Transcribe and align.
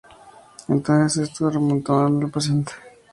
Entonces, 0.67 1.29
esto 1.29 1.47
es 1.49 1.53
retornado 1.57 2.07
al 2.25 2.31
paciente. 2.31 2.71